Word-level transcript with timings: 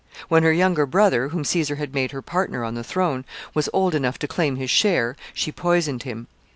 When 0.29 0.41
her 0.41 0.51
young 0.51 0.73
brother, 0.73 1.27
whom 1.27 1.43
Caesar 1.43 1.75
had 1.75 1.93
made 1.93 2.09
her 2.09 2.23
partner 2.23 2.63
on 2.63 2.73
the 2.73 2.83
throne, 2.83 3.23
was 3.53 3.69
old 3.71 3.93
enough 3.93 4.17
to 4.17 4.27
claim 4.27 4.55
his 4.55 4.71
share, 4.71 5.15
she 5.31 5.51
poisoned 5.51 6.01
him. 6.01 6.25